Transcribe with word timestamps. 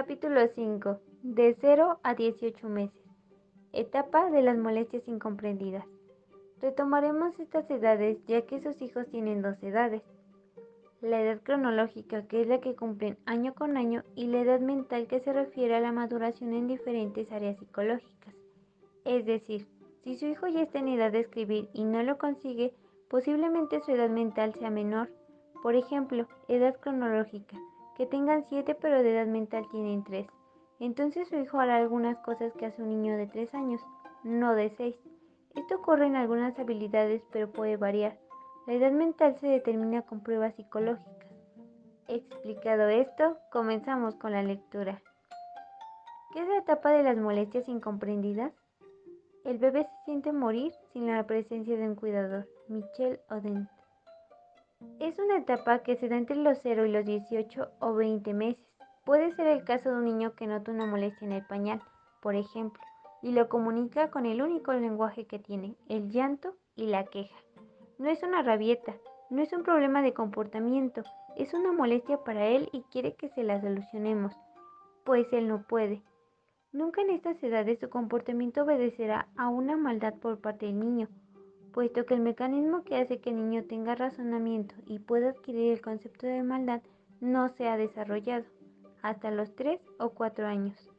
Capítulo 0.00 0.46
5. 0.46 1.00
De 1.24 1.56
0 1.60 1.98
a 2.04 2.14
18 2.14 2.68
meses. 2.68 3.02
Etapa 3.72 4.30
de 4.30 4.42
las 4.42 4.56
molestias 4.56 5.08
incomprendidas. 5.08 5.84
Retomaremos 6.62 7.36
estas 7.40 7.68
edades 7.68 8.24
ya 8.28 8.42
que 8.42 8.60
sus 8.60 8.80
hijos 8.80 9.08
tienen 9.08 9.42
dos 9.42 9.60
edades. 9.60 10.02
La 11.00 11.20
edad 11.20 11.40
cronológica, 11.42 12.28
que 12.28 12.42
es 12.42 12.46
la 12.46 12.60
que 12.60 12.76
cumplen 12.76 13.18
año 13.26 13.54
con 13.56 13.76
año, 13.76 14.04
y 14.14 14.28
la 14.28 14.42
edad 14.42 14.60
mental, 14.60 15.08
que 15.08 15.18
se 15.18 15.32
refiere 15.32 15.74
a 15.74 15.80
la 15.80 15.90
maduración 15.90 16.52
en 16.52 16.68
diferentes 16.68 17.32
áreas 17.32 17.58
psicológicas. 17.58 18.36
Es 19.04 19.26
decir, 19.26 19.66
si 20.04 20.16
su 20.16 20.26
hijo 20.26 20.46
ya 20.46 20.62
está 20.62 20.78
en 20.78 20.90
edad 20.90 21.10
de 21.10 21.22
escribir 21.22 21.70
y 21.72 21.82
no 21.82 22.04
lo 22.04 22.18
consigue, 22.18 22.72
posiblemente 23.10 23.80
su 23.80 23.90
edad 23.90 24.10
mental 24.10 24.54
sea 24.60 24.70
menor. 24.70 25.10
Por 25.60 25.74
ejemplo, 25.74 26.28
edad 26.46 26.76
cronológica 26.78 27.58
que 27.98 28.06
tengan 28.06 28.44
7 28.48 28.76
pero 28.76 29.02
de 29.02 29.12
edad 29.12 29.26
mental 29.26 29.66
tienen 29.70 30.04
3. 30.04 30.26
Entonces 30.80 31.28
su 31.28 31.36
hijo 31.36 31.58
hará 31.58 31.76
algunas 31.76 32.16
cosas 32.18 32.52
que 32.54 32.66
hace 32.66 32.80
un 32.80 32.88
niño 32.88 33.16
de 33.16 33.26
3 33.26 33.52
años, 33.54 33.82
no 34.22 34.54
de 34.54 34.70
6. 34.70 34.96
Esto 35.56 35.74
ocurre 35.74 36.06
en 36.06 36.16
algunas 36.16 36.58
habilidades 36.58 37.22
pero 37.32 37.50
puede 37.50 37.76
variar. 37.76 38.16
La 38.66 38.74
edad 38.74 38.92
mental 38.92 39.36
se 39.40 39.48
determina 39.48 40.02
con 40.02 40.22
pruebas 40.22 40.54
psicológicas. 40.54 41.28
Explicado 42.06 42.88
esto, 42.88 43.36
comenzamos 43.50 44.14
con 44.14 44.32
la 44.32 44.42
lectura. 44.42 45.02
¿Qué 46.32 46.40
es 46.40 46.48
la 46.48 46.58
etapa 46.58 46.92
de 46.92 47.02
las 47.02 47.16
molestias 47.16 47.68
incomprendidas? 47.68 48.52
El 49.44 49.58
bebé 49.58 49.84
se 49.84 50.04
siente 50.04 50.32
morir 50.32 50.72
sin 50.92 51.06
la 51.06 51.26
presencia 51.26 51.76
de 51.76 51.88
un 51.88 51.96
cuidador. 51.96 52.46
Michel 52.68 53.20
Oden. 53.30 53.68
Es 55.00 55.18
una 55.18 55.38
etapa 55.38 55.80
que 55.80 55.96
se 55.96 56.08
da 56.08 56.16
entre 56.16 56.36
los 56.36 56.58
0 56.62 56.86
y 56.86 56.92
los 56.92 57.04
18 57.04 57.68
o 57.80 57.94
20 57.94 58.32
meses. 58.34 58.64
Puede 59.04 59.34
ser 59.34 59.46
el 59.46 59.64
caso 59.64 59.90
de 59.90 59.96
un 59.96 60.04
niño 60.04 60.34
que 60.34 60.46
nota 60.46 60.70
una 60.70 60.86
molestia 60.86 61.26
en 61.26 61.32
el 61.32 61.44
pañal, 61.44 61.82
por 62.20 62.36
ejemplo, 62.36 62.82
y 63.22 63.32
lo 63.32 63.48
comunica 63.48 64.10
con 64.10 64.26
el 64.26 64.42
único 64.42 64.72
lenguaje 64.72 65.26
que 65.26 65.38
tiene, 65.38 65.74
el 65.88 66.10
llanto 66.10 66.54
y 66.76 66.86
la 66.86 67.04
queja. 67.06 67.36
No 67.98 68.08
es 68.08 68.22
una 68.22 68.42
rabieta, 68.42 68.94
no 69.30 69.42
es 69.42 69.52
un 69.52 69.62
problema 69.62 70.02
de 70.02 70.14
comportamiento, 70.14 71.02
es 71.36 71.54
una 71.54 71.72
molestia 71.72 72.22
para 72.22 72.46
él 72.46 72.68
y 72.72 72.82
quiere 72.92 73.14
que 73.14 73.30
se 73.30 73.42
la 73.42 73.60
solucionemos, 73.60 74.36
pues 75.04 75.26
él 75.32 75.48
no 75.48 75.62
puede. 75.62 76.02
Nunca 76.70 77.00
en 77.02 77.10
estas 77.10 77.42
edades 77.42 77.80
su 77.80 77.88
comportamiento 77.88 78.62
obedecerá 78.62 79.28
a 79.36 79.48
una 79.48 79.76
maldad 79.76 80.14
por 80.14 80.40
parte 80.40 80.66
del 80.66 80.78
niño, 80.78 81.08
puesto 81.78 82.06
que 82.06 82.14
el 82.14 82.20
mecanismo 82.20 82.82
que 82.82 82.96
hace 82.96 83.20
que 83.20 83.30
el 83.30 83.36
niño 83.36 83.62
tenga 83.62 83.94
razonamiento 83.94 84.74
y 84.84 84.98
pueda 84.98 85.28
adquirir 85.28 85.74
el 85.74 85.80
concepto 85.80 86.26
de 86.26 86.42
maldad 86.42 86.82
no 87.20 87.48
se 87.50 87.68
ha 87.68 87.76
desarrollado 87.76 88.46
hasta 89.00 89.30
los 89.30 89.54
3 89.54 89.80
o 90.00 90.10
4 90.10 90.48
años. 90.48 90.90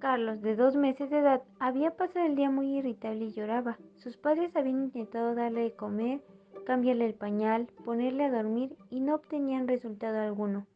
Carlos, 0.00 0.42
de 0.42 0.56
dos 0.56 0.74
meses 0.74 1.10
de 1.10 1.20
edad, 1.20 1.44
había 1.60 1.92
pasado 1.92 2.26
el 2.26 2.34
día 2.34 2.50
muy 2.50 2.78
irritable 2.78 3.26
y 3.26 3.30
lloraba. 3.34 3.78
Sus 3.94 4.16
padres 4.16 4.56
habían 4.56 4.82
intentado 4.82 5.36
darle 5.36 5.60
de 5.60 5.76
comer, 5.76 6.20
cambiarle 6.64 7.06
el 7.06 7.14
pañal, 7.14 7.68
ponerle 7.84 8.24
a 8.24 8.32
dormir 8.32 8.76
y 8.90 8.98
no 8.98 9.14
obtenían 9.14 9.68
resultado 9.68 10.18
alguno. 10.18 10.66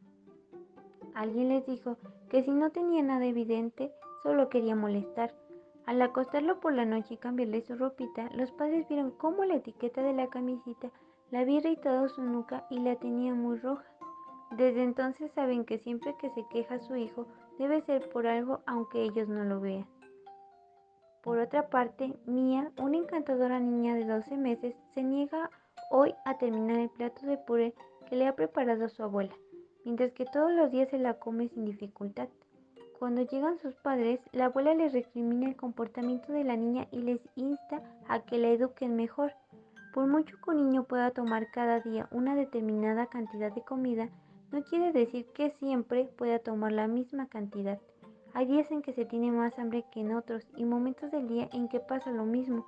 Alguien 1.16 1.48
les 1.48 1.66
dijo 1.66 1.96
que 2.28 2.44
si 2.44 2.52
no 2.52 2.70
tenía 2.70 3.02
nada 3.02 3.26
evidente, 3.26 3.90
solo 4.22 4.48
quería 4.48 4.76
molestar. 4.76 5.34
Al 5.90 6.00
acostarlo 6.02 6.60
por 6.60 6.72
la 6.72 6.84
noche 6.84 7.14
y 7.14 7.16
cambiarle 7.16 7.62
su 7.62 7.74
ropita, 7.74 8.30
los 8.32 8.52
padres 8.52 8.86
vieron 8.88 9.10
cómo 9.10 9.44
la 9.44 9.56
etiqueta 9.56 10.02
de 10.02 10.12
la 10.12 10.28
camisita 10.28 10.88
la 11.32 11.40
había 11.40 11.58
irritado 11.58 12.08
su 12.08 12.22
nuca 12.22 12.64
y 12.70 12.78
la 12.78 12.94
tenía 12.94 13.34
muy 13.34 13.58
roja. 13.58 13.84
Desde 14.52 14.84
entonces 14.84 15.32
saben 15.32 15.64
que 15.64 15.78
siempre 15.78 16.14
que 16.20 16.30
se 16.30 16.46
queja 16.48 16.78
su 16.78 16.94
hijo 16.94 17.26
debe 17.58 17.82
ser 17.82 18.08
por 18.10 18.28
algo 18.28 18.60
aunque 18.66 19.02
ellos 19.02 19.26
no 19.26 19.42
lo 19.42 19.60
vean. 19.60 19.84
Por 21.24 21.40
otra 21.40 21.68
parte, 21.70 22.14
Mía, 22.24 22.70
una 22.80 22.98
encantadora 22.98 23.58
niña 23.58 23.96
de 23.96 24.04
12 24.04 24.36
meses, 24.36 24.76
se 24.94 25.02
niega 25.02 25.50
hoy 25.90 26.14
a 26.24 26.38
terminar 26.38 26.78
el 26.78 26.90
plato 26.90 27.26
de 27.26 27.36
puré 27.36 27.74
que 28.08 28.14
le 28.14 28.28
ha 28.28 28.36
preparado 28.36 28.88
su 28.88 29.02
abuela, 29.02 29.34
mientras 29.84 30.12
que 30.12 30.24
todos 30.24 30.52
los 30.52 30.70
días 30.70 30.88
se 30.88 30.98
la 30.98 31.14
come 31.14 31.48
sin 31.48 31.64
dificultad. 31.64 32.28
Cuando 33.00 33.22
llegan 33.22 33.58
sus 33.60 33.74
padres, 33.76 34.20
la 34.30 34.44
abuela 34.44 34.74
les 34.74 34.92
recrimina 34.92 35.48
el 35.48 35.56
comportamiento 35.56 36.34
de 36.34 36.44
la 36.44 36.54
niña 36.54 36.86
y 36.92 37.00
les 37.00 37.18
insta 37.34 37.82
a 38.06 38.20
que 38.26 38.36
la 38.36 38.48
eduquen 38.48 38.94
mejor. 38.94 39.32
Por 39.94 40.06
mucho 40.06 40.36
que 40.44 40.50
un 40.50 40.58
niño 40.58 40.84
pueda 40.84 41.10
tomar 41.10 41.50
cada 41.50 41.80
día 41.80 42.10
una 42.10 42.34
determinada 42.34 43.06
cantidad 43.06 43.54
de 43.54 43.62
comida, 43.62 44.10
no 44.52 44.62
quiere 44.64 44.92
decir 44.92 45.24
que 45.32 45.48
siempre 45.52 46.10
pueda 46.18 46.40
tomar 46.40 46.72
la 46.72 46.88
misma 46.88 47.26
cantidad. 47.26 47.80
Hay 48.34 48.44
días 48.44 48.70
en 48.70 48.82
que 48.82 48.92
se 48.92 49.06
tiene 49.06 49.32
más 49.32 49.58
hambre 49.58 49.86
que 49.90 50.00
en 50.00 50.14
otros 50.14 50.46
y 50.54 50.66
momentos 50.66 51.10
del 51.10 51.26
día 51.26 51.48
en 51.54 51.68
que 51.68 51.80
pasa 51.80 52.10
lo 52.10 52.26
mismo. 52.26 52.66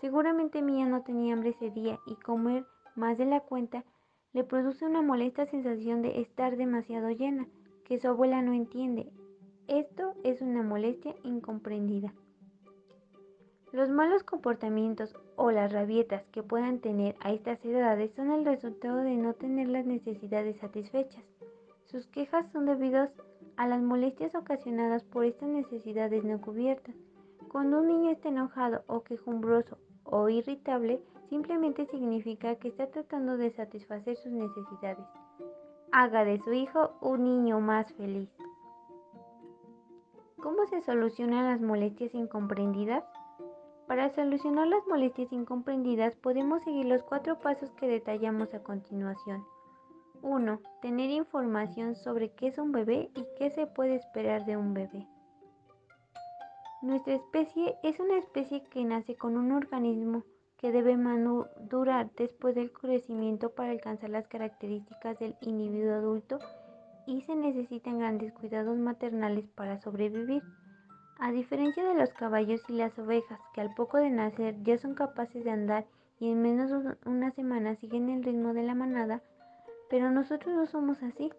Seguramente 0.00 0.62
Mía 0.62 0.86
no 0.86 1.02
tenía 1.02 1.34
hambre 1.34 1.50
ese 1.50 1.68
día 1.68 1.98
y 2.06 2.14
comer 2.14 2.64
más 2.96 3.18
de 3.18 3.26
la 3.26 3.40
cuenta 3.40 3.84
le 4.32 4.44
produce 4.44 4.86
una 4.86 5.02
molesta 5.02 5.44
sensación 5.44 6.00
de 6.00 6.22
estar 6.22 6.56
demasiado 6.56 7.10
llena, 7.10 7.46
que 7.84 7.98
su 7.98 8.08
abuela 8.08 8.40
no 8.40 8.54
entiende 8.54 9.12
esto 9.68 10.14
es 10.24 10.42
una 10.42 10.62
molestia 10.62 11.14
incomprendida. 11.22 12.12
Los 13.72 13.88
malos 13.88 14.22
comportamientos 14.22 15.16
o 15.36 15.50
las 15.50 15.72
rabietas 15.72 16.22
que 16.32 16.42
puedan 16.42 16.80
tener 16.80 17.16
a 17.20 17.32
estas 17.32 17.64
edades 17.64 18.12
son 18.14 18.30
el 18.30 18.44
resultado 18.44 18.98
de 18.98 19.16
no 19.16 19.32
tener 19.34 19.68
las 19.68 19.86
necesidades 19.86 20.58
satisfechas. 20.58 21.24
Sus 21.86 22.06
quejas 22.08 22.46
son 22.52 22.66
debidas 22.66 23.10
a 23.56 23.66
las 23.66 23.82
molestias 23.82 24.34
ocasionadas 24.34 25.02
por 25.04 25.24
estas 25.24 25.48
necesidades 25.48 26.24
no 26.24 26.40
cubiertas. 26.40 26.94
Cuando 27.50 27.80
un 27.80 27.88
niño 27.88 28.10
está 28.10 28.28
enojado 28.28 28.84
o 28.86 29.02
quejumbroso 29.02 29.78
o 30.04 30.28
irritable, 30.28 31.00
simplemente 31.30 31.86
significa 31.86 32.56
que 32.56 32.68
está 32.68 32.90
tratando 32.90 33.36
de 33.36 33.50
satisfacer 33.50 34.16
sus 34.16 34.32
necesidades. 34.32 35.06
Haga 35.90 36.24
de 36.24 36.38
su 36.40 36.52
hijo 36.52 36.98
un 37.00 37.24
niño 37.24 37.60
más 37.60 37.92
feliz. 37.94 38.28
¿Cómo 40.44 40.66
se 40.66 40.82
solucionan 40.82 41.46
las 41.46 41.62
molestias 41.62 42.14
incomprendidas? 42.14 43.02
Para 43.86 44.10
solucionar 44.10 44.68
las 44.68 44.86
molestias 44.86 45.32
incomprendidas 45.32 46.16
podemos 46.16 46.62
seguir 46.64 46.84
los 46.84 47.02
cuatro 47.02 47.38
pasos 47.38 47.70
que 47.70 47.88
detallamos 47.88 48.52
a 48.52 48.62
continuación. 48.62 49.42
1. 50.20 50.60
Tener 50.82 51.08
información 51.08 51.94
sobre 51.94 52.28
qué 52.32 52.48
es 52.48 52.58
un 52.58 52.72
bebé 52.72 53.10
y 53.14 53.24
qué 53.38 53.52
se 53.52 53.66
puede 53.66 53.94
esperar 53.94 54.44
de 54.44 54.58
un 54.58 54.74
bebé. 54.74 55.08
Nuestra 56.82 57.14
especie 57.14 57.76
es 57.82 57.98
una 57.98 58.18
especie 58.18 58.64
que 58.64 58.84
nace 58.84 59.16
con 59.16 59.38
un 59.38 59.50
organismo 59.50 60.24
que 60.58 60.72
debe 60.72 60.98
madurar 60.98 62.10
después 62.18 62.54
del 62.54 62.70
crecimiento 62.70 63.48
para 63.48 63.70
alcanzar 63.70 64.10
las 64.10 64.28
características 64.28 65.18
del 65.18 65.36
individuo 65.40 65.94
adulto 65.94 66.38
y 67.06 67.22
se 67.22 67.34
necesitan 67.34 67.98
grandes 67.98 68.32
cuidados 68.32 68.76
maternales 68.78 69.46
para 69.54 69.80
sobrevivir. 69.80 70.42
A 71.18 71.30
diferencia 71.30 71.84
de 71.84 71.94
los 71.94 72.12
caballos 72.12 72.60
y 72.68 72.72
las 72.72 72.98
ovejas, 72.98 73.40
que 73.54 73.60
al 73.60 73.74
poco 73.74 73.98
de 73.98 74.10
nacer 74.10 74.62
ya 74.62 74.78
son 74.78 74.94
capaces 74.94 75.44
de 75.44 75.50
andar 75.50 75.86
y 76.18 76.30
en 76.30 76.42
menos 76.42 76.70
de 76.70 76.96
una 77.06 77.30
semana 77.32 77.76
siguen 77.76 78.10
el 78.10 78.22
ritmo 78.22 78.54
de 78.54 78.62
la 78.62 78.74
manada, 78.74 79.22
pero 79.90 80.10
nosotros 80.10 80.54
no 80.54 80.66
somos 80.66 81.02
así. 81.02 81.32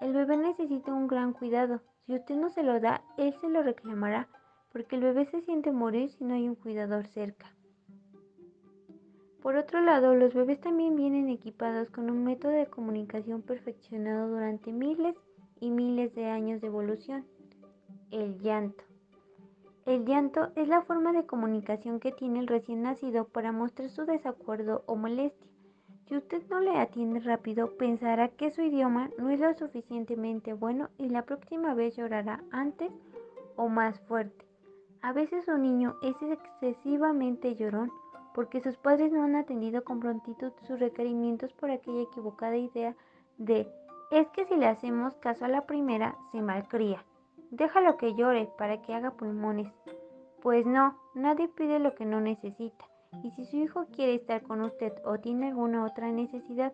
El 0.00 0.12
bebé 0.12 0.36
necesita 0.36 0.92
un 0.92 1.08
gran 1.08 1.32
cuidado. 1.32 1.80
Si 2.06 2.14
usted 2.14 2.36
no 2.36 2.50
se 2.50 2.62
lo 2.62 2.80
da, 2.80 3.02
él 3.16 3.34
se 3.40 3.48
lo 3.48 3.62
reclamará, 3.62 4.28
porque 4.72 4.96
el 4.96 5.02
bebé 5.02 5.26
se 5.26 5.42
siente 5.42 5.72
morir 5.72 6.10
si 6.10 6.24
no 6.24 6.34
hay 6.34 6.48
un 6.48 6.54
cuidador 6.54 7.06
cerca. 7.06 7.52
Por 9.42 9.56
otro 9.56 9.80
lado, 9.80 10.14
los 10.14 10.34
bebés 10.34 10.60
también 10.60 10.96
vienen 10.96 11.28
equipados 11.28 11.90
con 11.90 12.10
un 12.10 12.24
método 12.24 12.52
de 12.52 12.66
comunicación 12.66 13.42
perfeccionado 13.42 14.28
durante 14.28 14.72
miles 14.72 15.14
y 15.60 15.70
miles 15.70 16.14
de 16.14 16.26
años 16.26 16.60
de 16.60 16.66
evolución, 16.66 17.24
el 18.10 18.38
llanto. 18.40 18.82
El 19.86 20.04
llanto 20.04 20.50
es 20.56 20.68
la 20.68 20.82
forma 20.82 21.12
de 21.12 21.24
comunicación 21.24 22.00
que 22.00 22.12
tiene 22.12 22.40
el 22.40 22.46
recién 22.46 22.82
nacido 22.82 23.28
para 23.28 23.52
mostrar 23.52 23.88
su 23.90 24.04
desacuerdo 24.04 24.82
o 24.86 24.96
molestia. 24.96 25.48
Si 26.06 26.16
usted 26.16 26.42
no 26.50 26.60
le 26.60 26.76
atiende 26.76 27.20
rápido, 27.20 27.76
pensará 27.76 28.28
que 28.28 28.50
su 28.50 28.62
idioma 28.62 29.10
no 29.18 29.30
es 29.30 29.40
lo 29.40 29.54
suficientemente 29.54 30.52
bueno 30.52 30.90
y 30.98 31.08
la 31.08 31.22
próxima 31.24 31.74
vez 31.74 31.96
llorará 31.96 32.42
antes 32.50 32.90
o 33.56 33.68
más 33.68 34.00
fuerte. 34.00 34.46
A 35.00 35.12
veces 35.12 35.46
un 35.48 35.62
niño 35.62 35.96
es 36.02 36.16
excesivamente 36.20 37.54
llorón 37.54 37.90
porque 38.38 38.60
sus 38.60 38.76
padres 38.76 39.10
no 39.10 39.24
han 39.24 39.34
atendido 39.34 39.82
con 39.82 39.98
prontitud 39.98 40.52
sus 40.62 40.78
requerimientos 40.78 41.52
por 41.54 41.72
aquella 41.72 42.02
equivocada 42.02 42.56
idea 42.56 42.94
de 43.36 43.66
es 44.12 44.28
que 44.28 44.44
si 44.44 44.54
le 44.54 44.68
hacemos 44.68 45.16
caso 45.16 45.44
a 45.44 45.48
la 45.48 45.66
primera, 45.66 46.16
se 46.30 46.40
malcría. 46.40 47.04
Déjalo 47.50 47.96
que 47.96 48.14
llore 48.14 48.48
para 48.56 48.80
que 48.80 48.94
haga 48.94 49.10
pulmones. 49.10 49.66
Pues 50.40 50.64
no, 50.66 50.96
nadie 51.16 51.48
pide 51.48 51.80
lo 51.80 51.96
que 51.96 52.04
no 52.04 52.20
necesita. 52.20 52.84
Y 53.24 53.32
si 53.32 53.44
su 53.46 53.56
hijo 53.56 53.86
quiere 53.86 54.14
estar 54.14 54.40
con 54.42 54.60
usted 54.62 54.92
o 55.04 55.18
tiene 55.18 55.48
alguna 55.48 55.84
otra 55.84 56.12
necesidad, 56.12 56.72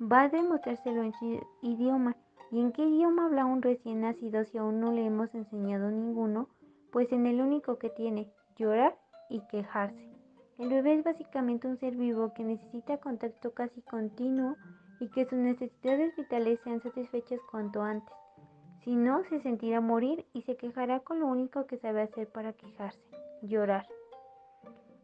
va 0.00 0.22
a 0.22 0.28
demostrárselo 0.30 1.02
en 1.02 1.12
su 1.12 1.46
idioma. 1.60 2.16
¿Y 2.50 2.58
en 2.58 2.72
qué 2.72 2.86
idioma 2.86 3.26
habla 3.26 3.44
un 3.44 3.60
recién 3.60 4.00
nacido 4.00 4.46
si 4.46 4.56
aún 4.56 4.80
no 4.80 4.92
le 4.92 5.04
hemos 5.04 5.34
enseñado 5.34 5.90
ninguno? 5.90 6.48
Pues 6.90 7.12
en 7.12 7.26
el 7.26 7.42
único 7.42 7.76
que 7.76 7.90
tiene, 7.90 8.32
llorar 8.56 8.96
y 9.28 9.40
quejarse. 9.48 10.11
El 10.58 10.68
bebé 10.68 10.94
es 10.94 11.04
básicamente 11.04 11.66
un 11.66 11.78
ser 11.78 11.96
vivo 11.96 12.32
que 12.34 12.44
necesita 12.44 12.98
contacto 12.98 13.52
casi 13.52 13.80
continuo 13.82 14.56
y 15.00 15.08
que 15.08 15.24
sus 15.24 15.38
necesidades 15.38 16.14
vitales 16.16 16.60
sean 16.64 16.80
satisfechas 16.80 17.40
cuanto 17.50 17.82
antes. 17.82 18.14
Si 18.84 18.94
no, 18.94 19.22
se 19.24 19.40
sentirá 19.40 19.80
morir 19.80 20.26
y 20.32 20.42
se 20.42 20.56
quejará 20.56 21.00
con 21.00 21.20
lo 21.20 21.26
único 21.26 21.66
que 21.66 21.78
sabe 21.78 22.02
hacer 22.02 22.28
para 22.28 22.52
quejarse, 22.52 23.00
llorar. 23.42 23.86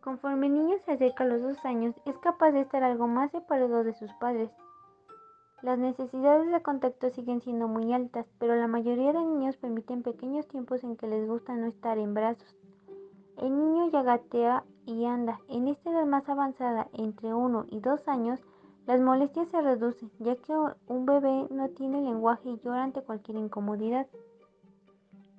Conforme 0.00 0.46
el 0.46 0.54
niño 0.54 0.76
se 0.84 0.92
acerca 0.92 1.24
a 1.24 1.26
los 1.26 1.42
dos 1.42 1.64
años, 1.64 1.94
es 2.04 2.16
capaz 2.18 2.52
de 2.52 2.60
estar 2.60 2.82
algo 2.82 3.06
más 3.06 3.30
separado 3.30 3.84
de 3.84 3.94
sus 3.94 4.12
padres, 4.14 4.50
las 5.60 5.76
necesidades 5.76 6.52
de 6.52 6.62
contacto 6.62 7.10
siguen 7.10 7.40
siendo 7.40 7.66
muy 7.66 7.92
altas, 7.92 8.26
pero 8.38 8.54
la 8.54 8.68
mayoría 8.68 9.12
de 9.12 9.18
niños 9.18 9.56
permiten 9.56 10.04
pequeños 10.04 10.46
tiempos 10.46 10.84
en 10.84 10.96
que 10.96 11.08
les 11.08 11.26
gusta 11.26 11.56
no 11.56 11.66
estar 11.66 11.98
en 11.98 12.14
brazos. 12.14 12.56
El 13.38 13.56
niño 13.56 13.90
ya 13.90 14.02
gatea 14.02 14.64
y 14.84 15.04
anda. 15.04 15.40
En 15.48 15.68
esta 15.68 15.90
edad 15.90 16.06
más 16.06 16.28
avanzada, 16.28 16.88
entre 16.92 17.32
1 17.32 17.66
y 17.70 17.80
2 17.80 18.08
años, 18.08 18.40
las 18.86 19.00
molestias 19.00 19.48
se 19.48 19.60
reducen, 19.60 20.10
ya 20.18 20.36
que 20.36 20.52
un 20.86 21.06
bebé 21.06 21.46
no 21.50 21.68
tiene 21.70 22.00
lenguaje 22.00 22.50
y 22.50 22.58
llora 22.58 22.84
ante 22.84 23.02
cualquier 23.02 23.38
incomodidad. 23.38 24.06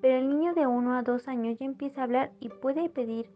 Pero 0.01 0.17
el 0.17 0.29
niño 0.29 0.53
de 0.53 0.65
1 0.65 0.97
a 0.97 1.03
2 1.03 1.27
años 1.27 1.59
ya 1.59 1.65
empieza 1.65 2.01
a 2.01 2.03
hablar 2.05 2.31
y 2.39 2.49
puede 2.49 2.89
pedir, 2.89 3.29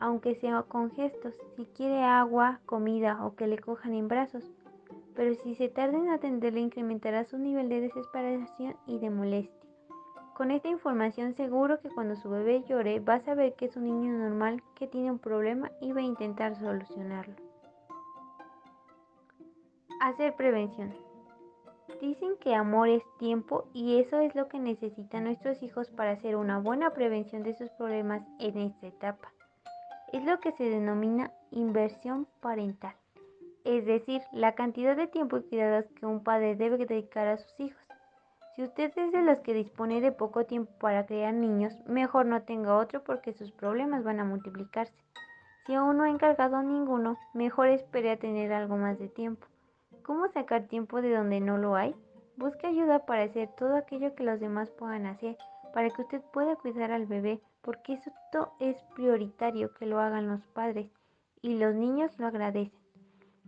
aunque 0.00 0.34
sea 0.34 0.62
con 0.62 0.90
gestos, 0.92 1.34
si 1.56 1.66
quiere 1.66 2.02
agua, 2.02 2.60
comida 2.66 3.24
o 3.24 3.34
que 3.34 3.46
le 3.46 3.58
cojan 3.58 3.94
en 3.94 4.08
brazos 4.08 4.50
pero 5.16 5.34
si 5.34 5.54
se 5.54 5.68
tarda 5.68 5.98
en 5.98 6.10
atenderle 6.10 6.60
incrementará 6.60 7.24
su 7.24 7.38
nivel 7.38 7.68
de 7.70 7.80
desesperación 7.80 8.76
y 8.86 8.98
de 8.98 9.10
molestia. 9.10 9.55
Con 10.36 10.50
esta 10.50 10.68
información 10.68 11.34
seguro 11.34 11.80
que 11.80 11.88
cuando 11.88 12.14
su 12.14 12.28
bebé 12.28 12.62
llore 12.68 13.00
va 13.00 13.14
a 13.14 13.20
saber 13.20 13.54
que 13.54 13.64
es 13.64 13.76
un 13.76 13.84
niño 13.84 14.12
normal 14.12 14.62
que 14.74 14.86
tiene 14.86 15.10
un 15.10 15.18
problema 15.18 15.70
y 15.80 15.92
va 15.92 16.00
a 16.00 16.04
intentar 16.04 16.54
solucionarlo. 16.56 17.34
Hacer 20.02 20.34
prevención. 20.36 20.94
Dicen 22.02 22.36
que 22.38 22.54
amor 22.54 22.90
es 22.90 23.02
tiempo 23.18 23.64
y 23.72 23.98
eso 23.98 24.18
es 24.18 24.34
lo 24.34 24.46
que 24.48 24.58
necesitan 24.58 25.24
nuestros 25.24 25.62
hijos 25.62 25.88
para 25.90 26.10
hacer 26.10 26.36
una 26.36 26.58
buena 26.58 26.90
prevención 26.90 27.42
de 27.42 27.54
sus 27.54 27.70
problemas 27.70 28.22
en 28.38 28.58
esta 28.58 28.88
etapa. 28.88 29.32
Es 30.12 30.22
lo 30.22 30.38
que 30.40 30.52
se 30.52 30.64
denomina 30.64 31.32
inversión 31.50 32.26
parental 32.40 32.94
es 33.66 33.84
decir, 33.84 34.22
la 34.32 34.54
cantidad 34.54 34.96
de 34.96 35.08
tiempo 35.08 35.38
y 35.38 35.42
cuidados 35.42 35.86
que 35.98 36.06
un 36.06 36.22
padre 36.22 36.54
debe 36.54 36.86
dedicar 36.86 37.26
a 37.26 37.36
sus 37.36 37.58
hijos. 37.58 37.85
Si 38.56 38.62
usted 38.62 38.90
es 38.96 39.12
de 39.12 39.20
los 39.20 39.40
que 39.40 39.52
dispone 39.52 40.00
de 40.00 40.12
poco 40.12 40.46
tiempo 40.46 40.72
para 40.78 41.04
criar 41.04 41.34
niños, 41.34 41.78
mejor 41.86 42.24
no 42.24 42.40
tenga 42.42 42.78
otro 42.78 43.04
porque 43.04 43.34
sus 43.34 43.52
problemas 43.52 44.02
van 44.02 44.18
a 44.18 44.24
multiplicarse. 44.24 44.94
Si 45.66 45.74
aún 45.74 45.98
no 45.98 46.04
ha 46.04 46.08
encargado 46.08 46.62
ninguno, 46.62 47.18
mejor 47.34 47.68
espere 47.68 48.12
a 48.12 48.18
tener 48.18 48.54
algo 48.54 48.78
más 48.78 48.98
de 48.98 49.08
tiempo. 49.08 49.46
¿Cómo 50.02 50.26
sacar 50.28 50.68
tiempo 50.68 51.02
de 51.02 51.14
donde 51.14 51.38
no 51.40 51.58
lo 51.58 51.76
hay? 51.76 51.94
Busque 52.38 52.66
ayuda 52.66 53.04
para 53.04 53.24
hacer 53.24 53.50
todo 53.58 53.76
aquello 53.76 54.14
que 54.14 54.24
los 54.24 54.40
demás 54.40 54.70
puedan 54.70 55.04
hacer, 55.04 55.36
para 55.74 55.90
que 55.90 56.00
usted 56.00 56.22
pueda 56.32 56.56
cuidar 56.56 56.92
al 56.92 57.04
bebé, 57.04 57.42
porque 57.60 57.92
esto 57.92 58.54
es 58.58 58.82
prioritario 58.94 59.74
que 59.74 59.84
lo 59.84 60.00
hagan 60.00 60.28
los 60.28 60.46
padres 60.54 60.90
y 61.42 61.58
los 61.58 61.74
niños 61.74 62.18
lo 62.18 62.26
agradecen. 62.26 62.80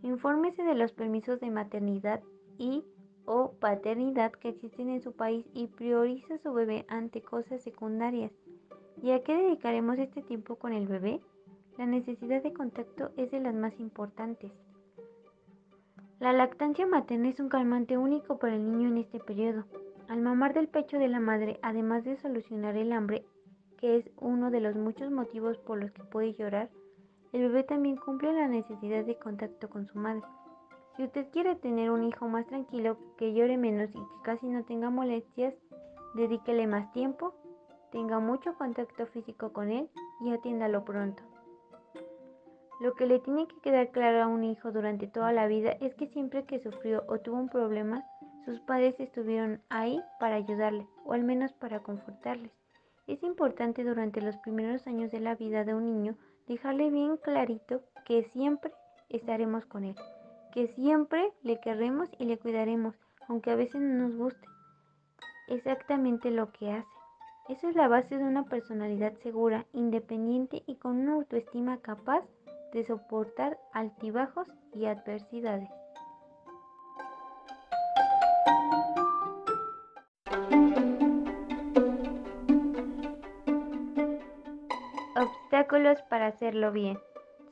Infórmese 0.03 0.65
de 0.65 0.75
los 0.75 0.93
permisos 0.93 1.41
de 1.41 1.51
maternidad 1.51 2.21
y 2.59 2.85
o 3.29 3.53
paternidad 3.61 4.33
que 4.33 4.49
existen 4.49 4.89
en 4.89 5.03
su 5.03 5.13
país 5.13 5.45
y 5.53 5.67
priorice 5.67 6.35
a 6.35 6.39
su 6.39 6.53
bebé 6.55 6.87
ante 6.89 7.21
cosas 7.21 7.63
secundarias. 7.63 8.33
¿Y 9.03 9.11
a 9.11 9.23
qué 9.23 9.37
dedicaremos 9.37 9.99
este 9.99 10.23
tiempo 10.23 10.57
con 10.57 10.73
el 10.73 10.89
bebé? 10.89 11.21
La 11.77 11.85
necesidad 11.85 12.43
de 12.43 12.55
contacto 12.55 13.11
es 13.19 13.31
de 13.31 13.41
las 13.41 13.55
más 13.55 13.79
importantes. 13.79 14.51
La 16.19 16.33
lactancia 16.33 16.87
materna 16.87 17.29
es 17.29 17.39
un 17.39 17.51
calmante 17.51 17.99
único 17.99 18.39
para 18.39 18.57
el 18.57 18.65
niño 18.65 18.89
en 18.89 18.97
este 18.97 19.21
periodo. 19.21 19.65
Al 20.09 20.23
mamar 20.23 20.55
del 20.55 20.69
pecho 20.69 20.99
de 20.99 21.09
la 21.09 21.21
madre, 21.21 21.61
además 21.63 22.05
de 22.05 22.17
solucionar 22.17 22.77
el 22.77 22.93
hambre, 22.93 23.27
que 23.77 23.99
es 23.99 24.11
uno 24.17 24.51
de 24.51 24.61
los 24.61 24.75
muchos 24.75 25.11
motivos 25.13 25.59
por 25.59 25.79
los 25.79 25.93
que 25.93 26.03
puede 26.03 26.33
llorar, 26.35 26.71
el 27.33 27.43
bebé 27.43 27.63
también 27.63 27.97
cumple 27.97 28.33
la 28.33 28.49
necesidad 28.49 29.05
de 29.05 29.19
contacto 29.19 29.69
con 29.69 29.87
su 29.87 29.99
madre. 29.99 30.23
Si 30.99 31.05
usted 31.05 31.31
quiere 31.31 31.55
tener 31.55 31.93
un 31.93 32.03
hijo 32.03 32.27
más 32.27 32.45
tranquilo, 32.49 32.99
que 33.17 33.33
llore 33.33 33.57
menos 33.57 33.89
y 33.91 34.01
que 34.01 34.23
casi 34.25 34.49
no 34.49 34.65
tenga 34.65 34.91
molestias, 34.91 35.55
dedíquele 36.15 36.67
más 36.67 36.91
tiempo, 36.91 37.35
tenga 37.93 38.19
mucho 38.19 38.55
contacto 38.55 39.07
físico 39.07 39.53
con 39.53 39.71
él 39.71 39.89
y 40.21 40.33
atiéndalo 40.33 40.85
pronto. 40.85 41.23
Lo 42.81 42.95
que 42.95 43.07
le 43.07 43.21
tiene 43.21 43.47
que 43.47 43.61
quedar 43.61 43.93
claro 43.93 44.25
a 44.25 44.27
un 44.27 44.43
hijo 44.43 44.73
durante 44.73 45.07
toda 45.07 45.33
la 45.33 45.47
vida 45.47 45.71
es 45.81 45.95
que 45.95 46.09
siempre 46.09 46.47
que 46.47 46.59
sufrió 46.59 47.05
o 47.07 47.21
tuvo 47.21 47.37
un 47.37 47.49
problema, 47.49 48.05
sus 48.45 48.59
padres 48.63 48.99
estuvieron 48.99 49.63
ahí 49.69 50.03
para 50.19 50.35
ayudarle 50.35 50.89
o 51.05 51.13
al 51.13 51.23
menos 51.23 51.53
para 51.53 51.79
confortarles. 51.79 52.51
Es 53.07 53.23
importante 53.23 53.85
durante 53.85 54.21
los 54.21 54.37
primeros 54.39 54.85
años 54.89 55.13
de 55.13 55.21
la 55.21 55.37
vida 55.37 55.63
de 55.63 55.75
un 55.75 55.85
niño 55.85 56.17
dejarle 56.49 56.91
bien 56.91 57.19
clarito 57.19 57.83
que 58.05 58.25
siempre 58.25 58.73
estaremos 59.09 59.65
con 59.65 59.85
él, 59.85 59.95
que 60.59 60.67
siempre 60.67 61.33
le 61.43 61.61
querremos 61.61 62.09
y 62.19 62.25
le 62.25 62.37
cuidaremos, 62.37 62.97
aunque 63.29 63.53
a 63.53 63.55
veces 63.55 63.81
no 63.81 64.09
nos 64.09 64.17
guste 64.17 64.49
exactamente 65.47 66.33
lo 66.33 66.51
que 66.51 66.73
hace. 66.73 66.89
Eso 67.49 67.69
es 67.69 67.77
la 67.77 67.87
base 67.87 68.19
de 68.19 68.25
una 68.25 68.43
personalidad 68.43 69.15
segura, 69.23 69.67
independiente 69.73 70.65
y 70.67 70.75
con 70.75 70.97
una 70.99 71.13
autoestima 71.13 71.79
capaz 71.79 72.25
de 72.73 72.83
soportar 72.83 73.57
altibajos 73.73 74.49
y 74.75 74.87
adversidades. 74.87 75.71
Obstáculos 85.15 86.03
para 86.11 86.27
hacerlo 86.27 86.73
bien. 86.73 86.99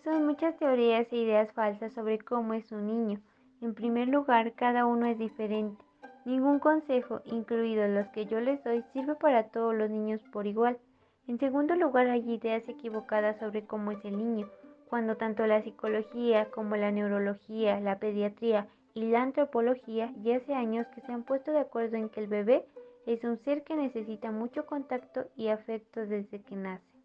Son 0.06 0.24
muchas 0.24 0.56
teorías 0.56 1.12
e 1.12 1.16
ideas 1.16 1.50
falsas 1.50 1.92
sobre 1.92 2.20
cómo 2.20 2.54
es 2.54 2.70
un 2.70 2.86
niño. 2.86 3.20
En 3.60 3.74
primer 3.74 4.06
lugar, 4.06 4.52
cada 4.52 4.86
uno 4.86 5.06
es 5.06 5.18
diferente. 5.18 5.84
Ningún 6.24 6.60
consejo, 6.60 7.22
incluidos 7.24 7.90
los 7.90 8.06
que 8.10 8.24
yo 8.26 8.38
les 8.38 8.62
doy, 8.62 8.84
sirve 8.92 9.16
para 9.16 9.48
todos 9.48 9.74
los 9.74 9.90
niños 9.90 10.22
por 10.32 10.46
igual. 10.46 10.78
En 11.26 11.40
segundo 11.40 11.74
lugar, 11.74 12.06
hay 12.06 12.20
ideas 12.20 12.62
equivocadas 12.68 13.36
sobre 13.40 13.66
cómo 13.66 13.90
es 13.90 14.04
el 14.04 14.16
niño, 14.16 14.48
cuando 14.88 15.16
tanto 15.16 15.44
la 15.44 15.64
psicología 15.64 16.52
como 16.52 16.76
la 16.76 16.92
neurología, 16.92 17.80
la 17.80 17.98
pediatría 17.98 18.68
y 18.94 19.10
la 19.10 19.22
antropología 19.22 20.14
ya 20.22 20.36
hace 20.36 20.54
años 20.54 20.86
que 20.94 21.00
se 21.00 21.10
han 21.10 21.24
puesto 21.24 21.50
de 21.50 21.58
acuerdo 21.58 21.96
en 21.96 22.10
que 22.10 22.20
el 22.20 22.28
bebé 22.28 22.64
es 23.06 23.24
un 23.24 23.38
ser 23.38 23.64
que 23.64 23.74
necesita 23.74 24.30
mucho 24.30 24.66
contacto 24.66 25.24
y 25.34 25.48
afecto 25.48 26.06
desde 26.06 26.42
que 26.42 26.54
nace. 26.54 26.95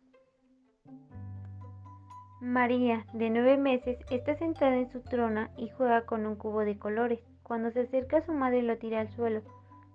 María, 2.41 3.05
de 3.13 3.29
nueve 3.29 3.55
meses, 3.55 3.99
está 4.09 4.35
sentada 4.35 4.75
en 4.75 4.91
su 4.91 5.01
trona 5.01 5.51
y 5.57 5.69
juega 5.69 6.07
con 6.07 6.25
un 6.25 6.35
cubo 6.35 6.61
de 6.61 6.75
colores. 6.79 7.19
Cuando 7.43 7.69
se 7.69 7.81
acerca 7.81 8.21
su 8.21 8.33
madre 8.33 8.63
lo 8.63 8.79
tira 8.79 8.99
al 8.99 9.11
suelo. 9.11 9.43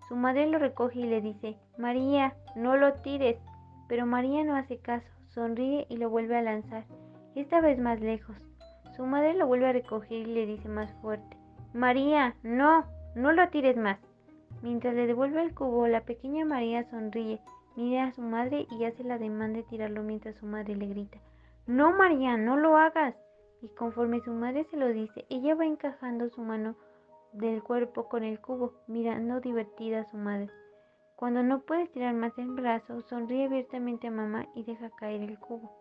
Su 0.08 0.14
madre 0.14 0.46
lo 0.46 0.60
recoge 0.60 1.00
y 1.00 1.06
le 1.06 1.20
dice, 1.20 1.56
María, 1.76 2.36
no 2.54 2.76
lo 2.76 2.92
tires. 2.94 3.36
Pero 3.88 4.06
María 4.06 4.44
no 4.44 4.54
hace 4.54 4.78
caso, 4.78 5.08
sonríe 5.30 5.88
y 5.88 5.96
lo 5.96 6.08
vuelve 6.08 6.36
a 6.36 6.42
lanzar, 6.42 6.84
esta 7.34 7.60
vez 7.60 7.80
más 7.80 8.00
lejos. 8.00 8.36
Su 8.96 9.06
madre 9.06 9.34
lo 9.34 9.48
vuelve 9.48 9.66
a 9.66 9.72
recoger 9.72 10.18
y 10.18 10.26
le 10.26 10.46
dice 10.46 10.68
más 10.68 10.92
fuerte, 11.02 11.36
María, 11.74 12.36
no, 12.44 12.84
no 13.16 13.32
lo 13.32 13.48
tires 13.48 13.76
más. 13.76 13.98
Mientras 14.62 14.94
le 14.94 15.08
devuelve 15.08 15.42
el 15.42 15.52
cubo, 15.52 15.88
la 15.88 16.02
pequeña 16.02 16.44
María 16.44 16.88
sonríe, 16.90 17.40
mira 17.74 18.04
a 18.04 18.12
su 18.12 18.22
madre 18.22 18.68
y 18.70 18.84
hace 18.84 19.02
la 19.02 19.18
demanda 19.18 19.58
de 19.58 19.64
tirarlo 19.64 20.04
mientras 20.04 20.36
su 20.36 20.46
madre 20.46 20.76
le 20.76 20.86
grita, 20.86 21.18
no, 21.66 21.92
María, 21.92 22.36
no 22.36 22.56
lo 22.56 22.76
hagas. 22.76 23.16
Y 23.60 23.68
conforme 23.70 24.20
su 24.20 24.30
madre 24.30 24.64
se 24.70 24.76
lo 24.76 24.88
dice, 24.88 25.26
ella 25.28 25.54
va 25.54 25.66
encajando 25.66 26.28
su 26.30 26.40
mano 26.40 26.76
del 27.32 27.62
cuerpo 27.62 28.08
con 28.08 28.22
el 28.22 28.40
cubo, 28.40 28.74
mirando 28.86 29.40
divertida 29.40 30.00
a 30.00 30.10
su 30.10 30.16
madre. 30.16 30.48
Cuando 31.16 31.42
no 31.42 31.62
puede 31.62 31.88
tirar 31.88 32.14
más 32.14 32.36
el 32.38 32.52
brazo, 32.52 33.00
sonríe 33.02 33.46
abiertamente 33.46 34.06
a 34.06 34.10
mamá 34.10 34.46
y 34.54 34.64
deja 34.64 34.90
caer 34.90 35.22
el 35.22 35.38
cubo. 35.38 35.72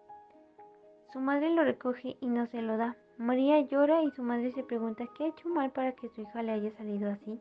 Su 1.14 1.20
madre 1.20 1.50
lo 1.50 1.64
recoge 1.64 2.18
y 2.20 2.28
no 2.28 2.48
se 2.48 2.62
lo 2.62 2.78
da. 2.78 2.96
María 3.18 3.60
llora 3.62 4.02
y 4.02 4.12
su 4.12 4.24
madre 4.24 4.52
se 4.54 4.64
pregunta 4.64 5.06
qué 5.16 5.26
ha 5.26 5.28
hecho 5.28 5.48
mal 5.50 5.72
para 5.72 5.92
que 5.92 6.10
su 6.10 6.22
hija 6.22 6.42
le 6.42 6.54
haya 6.54 6.72
salido 6.72 7.12
así. 7.12 7.40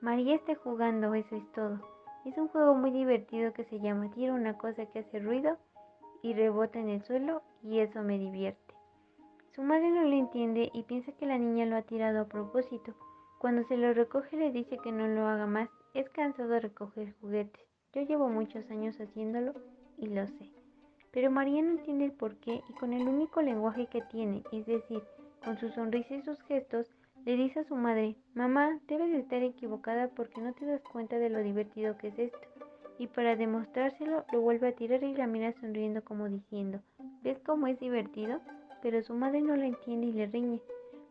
María 0.00 0.36
está 0.36 0.54
jugando, 0.54 1.12
eso 1.14 1.34
es 1.34 1.52
todo. 1.52 1.80
Es 2.24 2.38
un 2.38 2.48
juego 2.48 2.74
muy 2.74 2.90
divertido 2.90 3.52
que 3.52 3.64
se 3.64 3.80
llama 3.80 4.10
tira 4.12 4.32
una 4.32 4.56
cosa 4.56 4.86
que 4.86 5.00
hace 5.00 5.18
ruido 5.18 5.58
y 6.24 6.32
rebota 6.32 6.78
en 6.78 6.88
el 6.88 7.02
suelo 7.02 7.42
y 7.62 7.80
eso 7.80 8.02
me 8.02 8.18
divierte. 8.18 8.74
Su 9.54 9.62
madre 9.62 9.90
no 9.90 10.04
le 10.04 10.18
entiende 10.18 10.70
y 10.72 10.82
piensa 10.84 11.12
que 11.12 11.26
la 11.26 11.36
niña 11.36 11.66
lo 11.66 11.76
ha 11.76 11.82
tirado 11.82 12.22
a 12.22 12.28
propósito. 12.28 12.94
Cuando 13.38 13.62
se 13.64 13.76
lo 13.76 13.92
recoge 13.92 14.38
le 14.38 14.50
dice 14.50 14.78
que 14.82 14.90
no 14.90 15.06
lo 15.06 15.26
haga 15.26 15.46
más 15.46 15.68
Es 15.92 16.08
cansado 16.08 16.58
recoger 16.58 17.14
juguetes. 17.20 17.62
Yo 17.92 18.00
llevo 18.00 18.30
muchos 18.30 18.68
años 18.70 18.98
haciéndolo 18.98 19.52
y 19.98 20.06
lo 20.06 20.26
sé. 20.26 20.50
Pero 21.12 21.30
María 21.30 21.60
no 21.60 21.72
entiende 21.72 22.06
el 22.06 22.12
por 22.12 22.36
qué 22.36 22.62
y 22.70 22.72
con 22.72 22.94
el 22.94 23.06
único 23.06 23.42
lenguaje 23.42 23.86
que 23.86 24.00
tiene, 24.10 24.42
es 24.50 24.64
decir, 24.64 25.02
con 25.44 25.58
su 25.58 25.68
sonrisa 25.68 26.14
y 26.14 26.22
sus 26.22 26.40
gestos, 26.44 26.90
le 27.26 27.36
dice 27.36 27.60
a 27.60 27.64
su 27.64 27.76
madre, 27.76 28.16
mamá, 28.34 28.80
debes 28.88 29.12
de 29.12 29.18
estar 29.18 29.42
equivocada 29.42 30.08
porque 30.08 30.40
no 30.40 30.54
te 30.54 30.64
das 30.64 30.82
cuenta 30.82 31.18
de 31.18 31.28
lo 31.28 31.40
divertido 31.40 31.98
que 31.98 32.08
es 32.08 32.18
esto. 32.18 32.53
Y 32.98 33.08
para 33.08 33.36
demostrárselo, 33.36 34.24
lo 34.32 34.40
vuelve 34.40 34.68
a 34.68 34.76
tirar 34.76 35.02
y 35.02 35.14
la 35.14 35.26
mira 35.26 35.52
sonriendo 35.60 36.02
como 36.04 36.28
diciendo, 36.28 36.80
¿ves 37.22 37.38
cómo 37.44 37.66
es 37.66 37.78
divertido? 37.80 38.40
Pero 38.82 39.02
su 39.02 39.14
madre 39.14 39.42
no 39.42 39.56
la 39.56 39.66
entiende 39.66 40.06
y 40.06 40.12
le 40.12 40.26
riñe. 40.26 40.60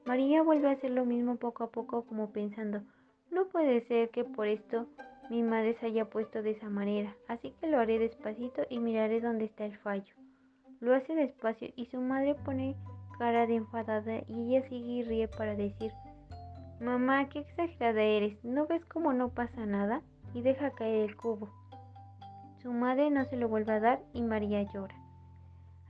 María 0.05 0.43
vuelve 0.43 0.69
a 0.69 0.73
hacer 0.73 0.91
lo 0.91 1.05
mismo 1.05 1.37
poco 1.37 1.63
a 1.63 1.71
poco 1.71 2.05
como 2.05 2.31
pensando, 2.31 2.81
no 3.31 3.47
puede 3.47 3.81
ser 3.87 4.09
que 4.09 4.23
por 4.23 4.47
esto 4.47 4.85
mi 5.29 5.41
madre 5.41 5.75
se 5.79 5.87
haya 5.87 6.05
puesto 6.05 6.43
de 6.43 6.51
esa 6.51 6.69
manera, 6.69 7.15
así 7.27 7.51
que 7.59 7.67
lo 7.67 7.79
haré 7.79 7.97
despacito 7.97 8.61
y 8.69 8.79
miraré 8.79 9.21
dónde 9.21 9.45
está 9.45 9.65
el 9.65 9.77
fallo. 9.79 10.13
Lo 10.81 10.93
hace 10.93 11.15
despacio 11.15 11.69
y 11.75 11.85
su 11.87 11.99
madre 11.99 12.35
pone 12.45 12.75
cara 13.17 13.47
de 13.47 13.55
enfadada 13.55 14.23
y 14.27 14.55
ella 14.55 14.67
sigue 14.67 14.91
y 14.91 15.03
ríe 15.03 15.27
para 15.29 15.55
decir, 15.55 15.91
Mamá, 16.79 17.29
qué 17.29 17.39
exagerada 17.39 18.03
eres, 18.03 18.43
¿no 18.43 18.67
ves 18.67 18.83
cómo 18.85 19.13
no 19.13 19.29
pasa 19.29 19.65
nada? 19.65 20.01
Y 20.33 20.41
deja 20.41 20.71
caer 20.71 21.09
el 21.09 21.15
cubo. 21.15 21.49
Su 22.63 22.73
madre 22.73 23.11
no 23.11 23.25
se 23.25 23.37
lo 23.37 23.47
vuelve 23.47 23.73
a 23.73 23.79
dar 23.79 23.99
y 24.13 24.23
María 24.23 24.63
llora. 24.63 24.95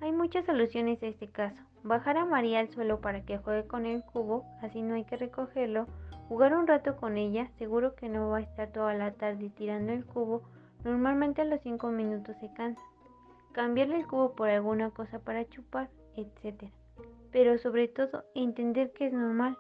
Hay 0.02 0.12
muchas 0.12 0.46
soluciones 0.46 1.02
a 1.02 1.08
este 1.08 1.30
caso. 1.30 1.62
Bajar 1.84 2.18
a 2.18 2.26
María 2.26 2.60
al 2.60 2.70
suelo 2.70 3.00
para 3.00 3.22
que 3.22 3.38
juegue 3.38 3.68
con 3.68 3.86
el 3.86 4.04
cubo, 4.04 4.44
así 4.62 4.82
no 4.82 4.96
hay 4.96 5.06
que 5.06 5.16
recogerlo. 5.16 5.88
Jugar 6.28 6.56
un 6.56 6.68
rato 6.68 6.98
con 6.98 7.18
ella, 7.18 7.50
seguro 7.58 7.96
que 7.96 8.10
no 8.10 8.30
va 8.30 8.40
a 8.40 8.42
estar 8.42 8.72
toda 8.72 8.94
la 8.96 9.12
tarde 9.14 9.50
tirando 9.52 9.94
el 9.94 10.06
cubo. 10.06 10.42
Normalmente 10.84 11.44
a 11.44 11.46
los 11.46 11.62
5 11.62 11.88
minutos 11.90 12.36
se 12.42 12.52
cansa. 12.54 12.82
Cambiarle 13.54 13.98
el 13.98 14.08
cubo 14.08 14.34
por 14.34 14.50
alguna 14.50 14.90
cosa 14.90 15.20
para 15.20 15.48
chupar, 15.48 15.90
etc 16.18 16.74
pero 17.34 17.58
sobre 17.58 17.88
todo 17.88 18.24
entender 18.36 18.94
que 18.94 19.08
es 19.08 19.14
normal. 19.14 19.58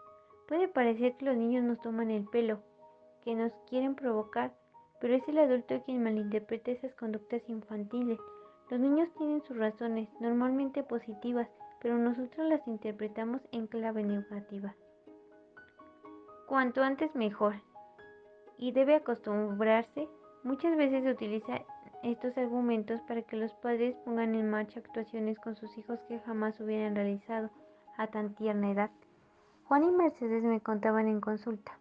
Puede 0.47 0.67
parecer 0.67 1.17
que 1.17 1.25
los 1.25 1.35
niños 1.35 1.63
nos 1.63 1.81
toman 1.81 2.11
el 2.11 2.25
pelo, 2.25 2.61
que 3.23 3.33
nos 3.33 3.51
quieren 3.67 3.95
provocar, 3.95 4.53
pero 5.03 5.15
es 5.15 5.27
el 5.27 5.37
adulto 5.37 5.83
quien 5.83 6.01
malinterpreta 6.01 6.71
esas 6.71 6.93
conductas 6.93 7.41
infantiles. 7.49 8.17
Los 8.69 8.79
niños 8.79 9.09
tienen 9.17 9.43
sus 9.43 9.57
razones, 9.57 10.07
normalmente 10.21 10.81
positivas, 10.81 11.49
pero 11.81 11.97
nosotros 11.97 12.47
las 12.47 12.65
interpretamos 12.69 13.41
en 13.51 13.67
clave 13.67 14.01
negativa. 14.01 14.73
Cuanto 16.47 16.81
antes 16.81 17.13
mejor. 17.15 17.55
Y 18.57 18.71
debe 18.71 18.95
acostumbrarse. 18.95 20.07
Muchas 20.43 20.77
veces 20.77 21.03
se 21.03 21.11
utiliza 21.11 21.65
estos 22.01 22.37
argumentos 22.37 23.01
para 23.01 23.23
que 23.23 23.35
los 23.35 23.51
padres 23.55 23.97
pongan 24.05 24.35
en 24.35 24.49
marcha 24.49 24.79
actuaciones 24.79 25.37
con 25.37 25.57
sus 25.57 25.77
hijos 25.77 25.99
que 26.07 26.19
jamás 26.19 26.57
hubieran 26.61 26.95
realizado 26.95 27.49
a 27.97 28.07
tan 28.07 28.35
tierna 28.35 28.71
edad. 28.71 28.91
Juan 29.65 29.83
y 29.83 29.91
Mercedes 29.91 30.45
me 30.45 30.61
contaban 30.61 31.09
en 31.09 31.19
consulta. 31.19 31.77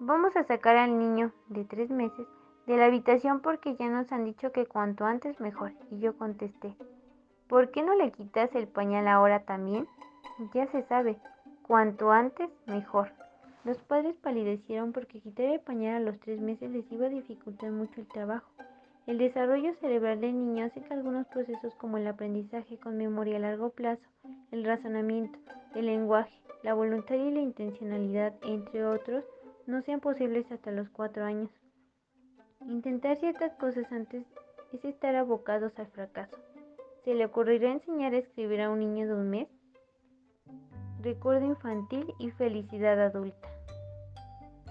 Vamos 0.00 0.36
a 0.36 0.42
sacar 0.42 0.76
al 0.76 0.98
niño 0.98 1.30
de 1.46 1.64
tres 1.64 1.90
meses 1.90 2.26
de 2.66 2.76
la 2.76 2.86
habitación 2.86 3.40
porque 3.40 3.76
ya 3.76 3.88
nos 3.88 4.10
han 4.12 4.24
dicho 4.24 4.52
que 4.52 4.66
cuanto 4.66 5.04
antes 5.04 5.40
mejor. 5.40 5.72
Y 5.90 6.00
yo 6.00 6.16
contesté, 6.16 6.74
¿por 7.48 7.70
qué 7.70 7.82
no 7.82 7.94
le 7.94 8.10
quitas 8.12 8.54
el 8.54 8.66
pañal 8.66 9.08
ahora 9.08 9.44
también? 9.44 9.86
Ya 10.52 10.66
se 10.66 10.82
sabe, 10.82 11.16
cuanto 11.62 12.10
antes 12.10 12.50
mejor. 12.66 13.10
Los 13.64 13.78
padres 13.78 14.14
palidecieron 14.16 14.92
porque 14.92 15.20
quitar 15.20 15.46
el 15.46 15.60
pañal 15.60 15.96
a 15.96 16.10
los 16.10 16.20
tres 16.20 16.40
meses 16.40 16.70
les 16.70 16.90
iba 16.92 17.06
a 17.06 17.10
dificultar 17.10 17.70
mucho 17.70 18.00
el 18.00 18.06
trabajo. 18.06 18.48
El 19.06 19.18
desarrollo 19.18 19.72
cerebral 19.80 20.20
del 20.20 20.36
niño 20.36 20.66
hace 20.66 20.82
que 20.82 20.92
algunos 20.92 21.26
procesos 21.28 21.74
como 21.76 21.96
el 21.96 22.06
aprendizaje 22.08 22.76
con 22.78 22.96
memoria 22.96 23.36
a 23.36 23.40
largo 23.40 23.70
plazo, 23.70 24.02
el 24.50 24.64
razonamiento, 24.64 25.38
el 25.76 25.86
lenguaje, 25.86 26.40
la 26.64 26.74
voluntad 26.74 27.14
y 27.14 27.30
la 27.30 27.40
intencionalidad, 27.40 28.34
entre 28.42 28.84
otros, 28.84 29.24
no 29.66 29.80
sean 29.82 30.00
posibles 30.00 30.50
hasta 30.50 30.72
los 30.72 30.88
cuatro 30.88 31.24
años. 31.24 31.50
Intentar 32.64 33.16
ciertas 33.16 33.54
cosas 33.54 33.90
antes 33.92 34.24
es 34.72 34.84
estar 34.84 35.14
abocados 35.14 35.78
al 35.78 35.86
fracaso. 35.88 36.36
¿Se 37.04 37.14
le 37.14 37.26
ocurrirá 37.26 37.70
enseñar 37.70 38.14
a 38.14 38.18
escribir 38.18 38.60
a 38.62 38.70
un 38.70 38.80
niño 38.80 39.06
de 39.06 39.14
un 39.14 39.30
mes? 39.30 39.48
Recuerdo 41.02 41.46
infantil 41.46 42.12
y 42.18 42.30
felicidad 42.30 43.00
adulta. 43.00 43.48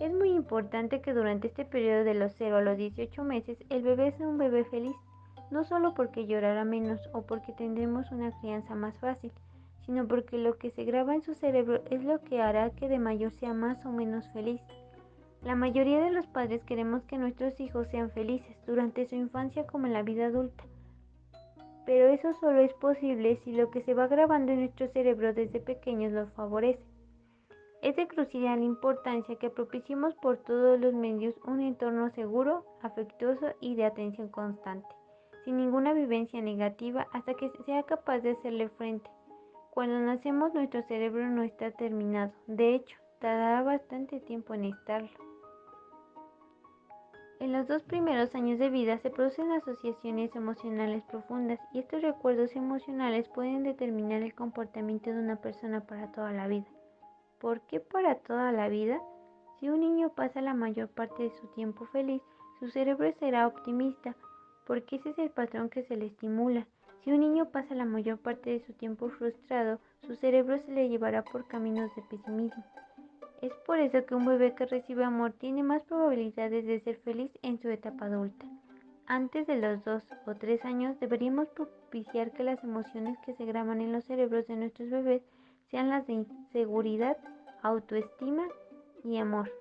Es 0.01 0.13
muy 0.13 0.31
importante 0.31 0.99
que 1.01 1.13
durante 1.13 1.47
este 1.47 1.63
periodo 1.63 2.03
de 2.03 2.15
los 2.15 2.33
0 2.33 2.57
a 2.57 2.61
los 2.61 2.77
18 2.77 3.23
meses 3.23 3.57
el 3.69 3.83
bebé 3.83 4.11
sea 4.11 4.27
un 4.27 4.37
bebé 4.37 4.65
feliz, 4.65 4.95
no 5.51 5.63
solo 5.63 5.93
porque 5.93 6.25
llorará 6.25 6.65
menos 6.65 6.99
o 7.13 7.21
porque 7.21 7.53
tendremos 7.53 8.11
una 8.11 8.37
crianza 8.41 8.75
más 8.75 8.97
fácil, 8.97 9.31
sino 9.85 10.07
porque 10.07 10.37
lo 10.37 10.57
que 10.57 10.71
se 10.71 10.83
graba 10.83 11.15
en 11.15 11.21
su 11.21 11.33
cerebro 11.35 11.81
es 11.89 12.03
lo 12.03 12.21
que 12.21 12.41
hará 12.41 12.71
que 12.71 12.89
de 12.89 12.99
mayor 12.99 13.31
sea 13.31 13.53
más 13.53 13.85
o 13.85 13.91
menos 13.91 14.27
feliz. 14.33 14.59
La 15.45 15.55
mayoría 15.55 16.01
de 16.01 16.09
los 16.09 16.25
padres 16.25 16.63
queremos 16.63 17.03
que 17.03 17.19
nuestros 17.19 17.59
hijos 17.59 17.87
sean 17.89 18.09
felices 18.09 18.57
durante 18.65 19.05
su 19.05 19.13
infancia 19.13 19.67
como 19.67 19.85
en 19.85 19.93
la 19.93 20.01
vida 20.01 20.25
adulta, 20.25 20.63
pero 21.85 22.07
eso 22.07 22.33
solo 22.33 22.61
es 22.61 22.73
posible 22.73 23.39
si 23.43 23.51
lo 23.51 23.69
que 23.69 23.83
se 23.83 23.93
va 23.93 24.07
grabando 24.07 24.51
en 24.51 24.61
nuestro 24.61 24.87
cerebro 24.87 25.35
desde 25.35 25.59
pequeños 25.59 26.11
lo 26.11 26.25
favorece. 26.29 26.83
Es 27.83 27.95
de 27.95 28.07
crucial 28.07 28.63
importancia 28.63 29.35
que 29.35 29.51
propiciemos 29.51 30.15
por 30.15 30.37
todos 30.37 30.79
los 30.79 30.95
medios 30.95 31.35
un 31.45 31.61
entorno 31.61 32.09
seguro, 32.09 32.65
afectuoso 32.81 33.53
y 33.61 33.75
de 33.75 33.85
atención 33.85 34.29
constante, 34.29 34.89
sin 35.43 35.57
ninguna 35.57 35.93
vivencia 35.93 36.41
negativa 36.41 37.05
hasta 37.13 37.35
que 37.35 37.51
sea 37.67 37.83
capaz 37.83 38.21
de 38.21 38.31
hacerle 38.31 38.69
frente. 38.69 39.07
Cuando 39.69 39.99
nacemos 39.99 40.55
nuestro 40.55 40.81
cerebro 40.87 41.29
no 41.29 41.43
está 41.43 41.69
terminado, 41.69 42.33
de 42.47 42.73
hecho, 42.73 42.97
tardará 43.19 43.61
bastante 43.61 44.19
tiempo 44.21 44.55
en 44.55 44.65
estarlo. 44.65 45.34
En 47.41 47.51
los 47.51 47.67
dos 47.67 47.83
primeros 47.83 48.33
años 48.33 48.59
de 48.59 48.69
vida 48.69 48.97
se 48.99 49.09
producen 49.09 49.51
asociaciones 49.51 50.33
emocionales 50.35 51.03
profundas 51.03 51.59
y 51.73 51.79
estos 51.79 52.01
recuerdos 52.01 52.55
emocionales 52.55 53.27
pueden 53.27 53.63
determinar 53.63 54.21
el 54.21 54.33
comportamiento 54.33 55.09
de 55.09 55.19
una 55.19 55.35
persona 55.35 55.81
para 55.81 56.11
toda 56.13 56.31
la 56.31 56.47
vida. 56.47 56.65
¿Por 57.39 57.59
qué 57.67 57.81
para 57.81 58.15
toda 58.15 58.53
la 58.53 58.69
vida? 58.69 59.01
Si 59.59 59.67
un 59.67 59.81
niño 59.81 60.09
pasa 60.15 60.39
la 60.39 60.53
mayor 60.53 60.87
parte 60.87 61.23
de 61.23 61.31
su 61.31 61.47
tiempo 61.47 61.85
feliz, 61.87 62.21
su 62.59 62.69
cerebro 62.69 63.11
será 63.19 63.47
optimista, 63.47 64.15
porque 64.65 64.95
ese 64.95 65.09
es 65.09 65.19
el 65.19 65.29
patrón 65.29 65.69
que 65.69 65.83
se 65.83 65.97
le 65.97 66.05
estimula. 66.05 66.65
Si 67.03 67.11
un 67.11 67.19
niño 67.19 67.51
pasa 67.51 67.75
la 67.75 67.85
mayor 67.85 68.17
parte 68.17 68.49
de 68.49 68.65
su 68.65 68.71
tiempo 68.73 69.09
frustrado, 69.09 69.79
su 70.07 70.15
cerebro 70.15 70.57
se 70.59 70.71
le 70.71 70.87
llevará 70.87 71.23
por 71.23 71.45
caminos 71.47 71.93
de 71.95 72.01
pesimismo. 72.03 72.63
Es 73.41 73.53
por 73.65 73.79
eso 73.79 74.05
que 74.05 74.15
un 74.15 74.25
bebé 74.25 74.55
que 74.55 74.65
recibe 74.65 75.03
amor 75.03 75.33
tiene 75.33 75.63
más 75.63 75.83
probabilidades 75.83 76.65
de 76.65 76.79
ser 76.79 76.97
feliz 76.97 77.31
en 77.41 77.59
su 77.61 77.69
etapa 77.69 78.05
adulta. 78.05 78.45
Antes 79.07 79.45
de 79.45 79.57
los 79.57 79.83
dos 79.83 80.03
o 80.25 80.33
tres 80.33 80.63
años 80.65 80.99
deberíamos 80.99 81.47
propiciar 81.49 82.31
que 82.31 82.43
las 82.43 82.63
emociones 82.63 83.17
que 83.19 83.35
se 83.35 83.45
graban 83.45 83.81
en 83.81 83.91
los 83.91 84.05
cerebros 84.05 84.47
de 84.47 84.55
nuestros 84.55 84.89
bebés 84.89 85.21
sean 85.69 85.89
las 85.89 86.07
de 86.07 86.13
inseguridad, 86.13 87.17
autoestima 87.61 88.47
y 89.03 89.17
amor. 89.17 89.51